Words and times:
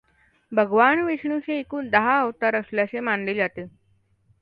भगवान 0.51 1.01
विष्णूचे 1.01 1.59
एकूण 1.59 1.89
दहा 1.89 2.19
अवतार 2.19 2.55
असल्याचे 2.55 2.99
मानले 2.99 3.35
जाते. 3.35 3.65